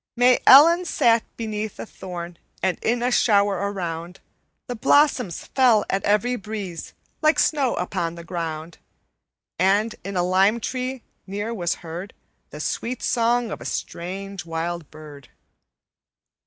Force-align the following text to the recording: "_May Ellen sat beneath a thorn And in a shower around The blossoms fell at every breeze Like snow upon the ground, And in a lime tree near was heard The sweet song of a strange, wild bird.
"_May 0.19 0.39
Ellen 0.47 0.83
sat 0.85 1.23
beneath 1.37 1.77
a 1.79 1.85
thorn 1.85 2.39
And 2.63 2.79
in 2.81 3.03
a 3.03 3.11
shower 3.11 3.53
around 3.71 4.19
The 4.65 4.73
blossoms 4.75 5.45
fell 5.45 5.85
at 5.91 6.03
every 6.03 6.35
breeze 6.37 6.95
Like 7.21 7.37
snow 7.37 7.75
upon 7.75 8.15
the 8.15 8.23
ground, 8.23 8.79
And 9.59 9.93
in 10.03 10.17
a 10.17 10.23
lime 10.23 10.59
tree 10.59 11.03
near 11.27 11.53
was 11.53 11.75
heard 11.85 12.15
The 12.49 12.59
sweet 12.59 13.03
song 13.03 13.51
of 13.51 13.61
a 13.61 13.65
strange, 13.65 14.43
wild 14.43 14.89
bird. 14.89 15.29